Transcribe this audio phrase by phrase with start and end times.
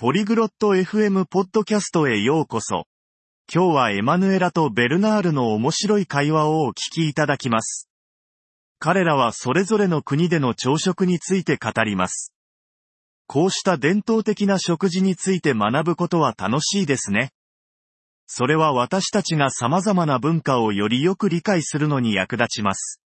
[0.00, 2.84] ポリグロット FM ポッドキャストへようこそ。
[3.52, 7.90] 今日はエマヌエラとベルナールの面白い会話をお聞きいただきます。
[8.78, 12.32] 彼らはそれぞれの国での朝食について語ります。
[13.26, 17.32] こうした伝統的な食事について学ぶことは楽しいですね。
[18.28, 23.00] それは私たちが様々な文化をよりよく理解するのに役立ちます。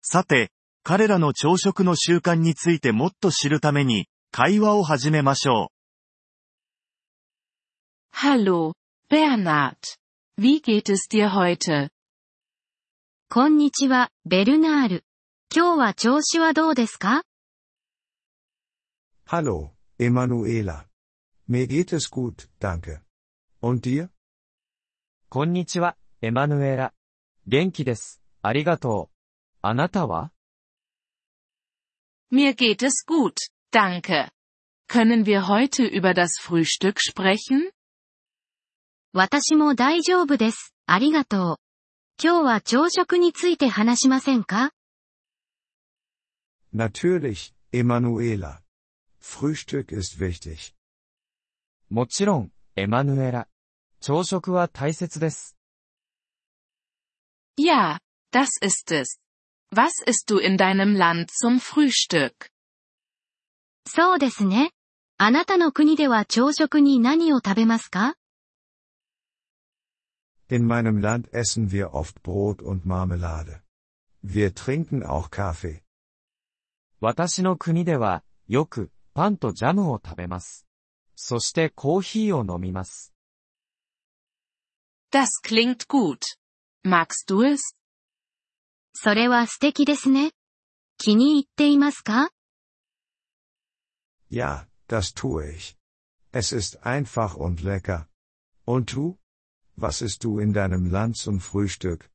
[0.00, 0.52] さて、
[0.82, 5.77] 彼らの朝食の習慣についてもっと知るために、会話を始めましょう
[8.17, 8.73] Hallo,
[9.09, 9.97] Bernhard.
[10.37, 11.89] Wie geht es dir heute?
[13.29, 15.05] こんにちは、ベルナール。
[15.53, 17.23] 今日は調子はどうですか
[19.27, 20.85] Hallo, Emanuela.
[21.49, 23.01] Mir geht es gut, danke.
[23.61, 24.09] Und dir?
[25.29, 26.93] こんにちは、エマヌエラ。
[27.45, 28.21] 元気です。
[28.41, 29.15] ありがとう。
[29.61, 30.31] あなたは
[32.31, 33.35] Mir geht es gut,
[33.71, 34.29] danke.
[34.87, 37.71] Können wir heute über das Frühstück sprechen?
[39.14, 40.74] 私も大丈夫です。
[40.86, 41.56] ありがとう。
[42.22, 44.72] 今日は朝食について話しませんか
[46.74, 48.58] Natürlich, Emanuela.
[49.18, 50.74] Frühstück ist wichtig.
[51.88, 53.48] もちろん、エマヌエラ。
[54.00, 55.56] 朝食は大切です。
[57.58, 58.00] Ja,
[58.30, 59.18] das ist es.
[59.74, 62.50] Was isst du in deinem Land zum Frühstück?
[63.86, 64.72] そうですね。
[65.16, 68.17] あなたの国では朝食に何を食べますか
[70.49, 73.61] In meinem Land essen wir oft Brot und Marmelade.
[74.21, 75.81] Wir trinken auch Kaffee.
[76.99, 80.65] 私の国では、よく、パンとジャムを食べます。
[81.15, 83.13] そしてコーヒーを飲みます。
[85.11, 86.19] Das klingt gut.
[86.85, 87.75] Magst du es?
[88.93, 90.31] それは素敵ですね。
[90.97, 92.29] 気に入っていますか
[94.29, 95.77] Ja, das tue ich.
[96.31, 98.07] Es ist einfach und lecker.
[98.65, 99.17] Und du?
[99.77, 102.09] Was isst du in deinem Land zum Frühstück?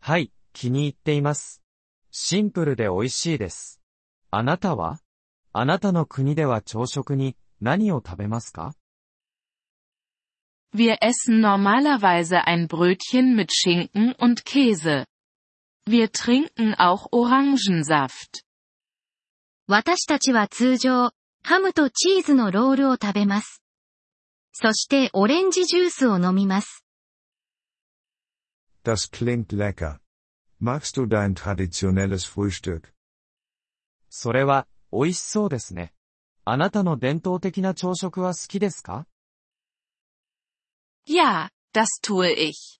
[0.00, 1.62] はい、気に入っています。
[2.10, 3.80] シンプルで美味しいです。
[4.30, 4.98] あなたは
[5.52, 8.74] あなたの国では朝食に何を食べますか
[10.74, 15.06] Wir essen normalerweise ein Brötchen mit Schinken und Käse.
[15.86, 18.42] Wir trinken auch Orangensaft.
[19.68, 21.12] 私たちは通常、
[21.42, 23.62] ハムとチーズのロールを食べます。
[24.51, 26.83] そしてオレンジジュースを飲みます。
[28.83, 29.99] Das klingt lecker.
[30.61, 32.93] Magst du dein traditionelles Frühstück?
[34.09, 35.93] それは、美味しそうですね。
[36.45, 39.05] あなたの伝統的な朝食は好きですか
[41.07, 42.79] Ja, das tue ich.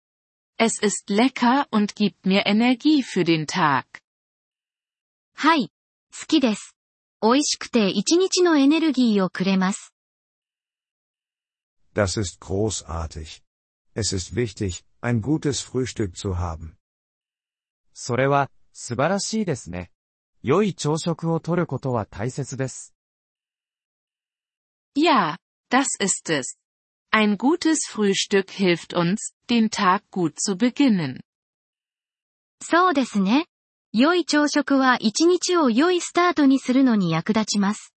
[0.57, 3.85] Es ist lecker und gibt mir Energie für den Tag.
[5.35, 5.71] はい。
[6.11, 6.75] 好きです。
[7.21, 9.93] 美味しくて一日のエネルギーをくれます。
[11.94, 13.42] Das ist großartig.
[13.94, 16.76] Es ist wichtig, ein gutes Frühstück zu haben.
[17.92, 19.92] それは、素晴らしいですね。
[20.42, 22.92] 良い朝食をとることは大切です。
[24.96, 25.38] Ja,
[25.70, 26.58] das ist es.
[27.12, 31.20] Ein gutes Frühstück hilft uns, den Tag gut zu beginnen.
[32.60, 33.46] そうですね。
[33.92, 37.94] 良い朝食は一日を良いスタートにするのに役立ちます。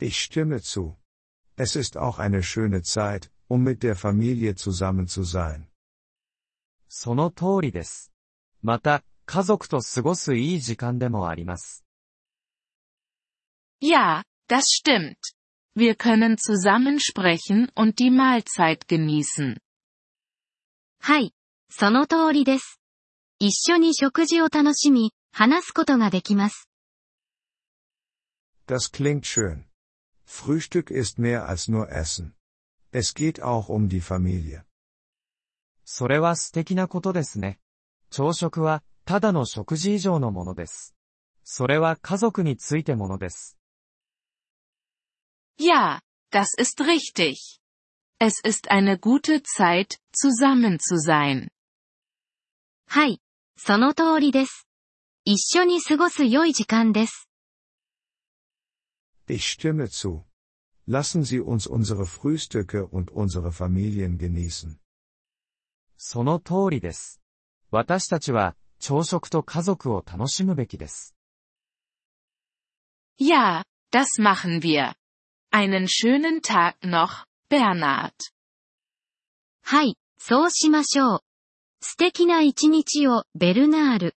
[0.00, 0.94] Ich stimme zu.
[1.56, 5.68] Es ist auch eine schöne Zeit, um mit der Familie zusammen zu sein.
[6.88, 8.12] その通りです。
[8.62, 11.84] また、家族と過ごすいい時間でもあります。
[13.80, 15.16] Ja, das stimmt.
[15.76, 19.58] Wir können zusammen sprechen und die Mahlzeit genießen.
[21.00, 21.34] はい。
[21.70, 22.80] その通りです。
[23.38, 26.68] 一緒に食事を楽しみ、話すことができます。
[28.66, 29.64] Das klingt schön.
[30.32, 32.34] Frühstück ist mehr als nur Essen.
[32.92, 34.64] Es geht auch um die Familie.
[35.84, 37.58] それは素敵なことですね。
[38.10, 40.94] 朝食は、ただの食事以上のものです。
[41.44, 43.56] それは家族についてものです。
[45.58, 46.00] Ja,
[46.30, 47.58] das ist richtig.
[48.20, 51.48] Es ist eine gute Zeit, zusammen zu sein.
[52.86, 53.20] はい。
[53.56, 54.68] その通りです。
[55.24, 57.28] 一緒に過ごす良い時間です。
[59.26, 60.22] Ich stimme zu.
[60.86, 64.78] Lassen Sie uns unsere Frühstücke und unsere Familien genießen.
[65.96, 67.20] その通りです。
[67.70, 71.14] 私たちは、朝食と家族を楽しむべきです。
[73.18, 74.94] Ja, das machen wir.
[75.50, 78.12] Einen schönen Tag noch, Bernhard.
[79.62, 79.96] はい。
[80.18, 81.20] そうしましょう。
[81.80, 84.16] 素敵な一日を、ベルナール。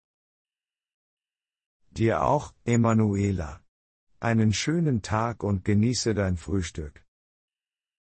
[1.93, 3.61] Dir auch, Emanuela.
[4.23, 7.05] Einen schönen Tag und genieße dein Frühstück.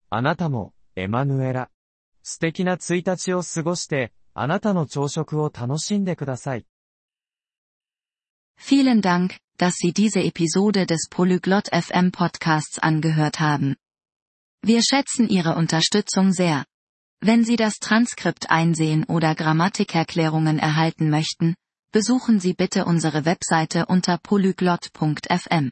[0.09, 1.69] あなたも、エマヌエラ。
[2.23, 6.65] 素敵な1日を過ごして、あなたの朝食を楽しんでください。
[8.57, 13.75] Vielen Dank, dass Sie diese Episode des Polyglot FM Podcasts angehört haben.
[14.61, 16.65] Wir schätzen Ihre Unterstützung sehr.
[17.21, 21.55] Wenn Sie das Transkript einsehen oder Grammatikerklärungen erhalten möchten,
[21.91, 25.71] besuchen Sie bitte unsere Webseite unter polyglot.fm.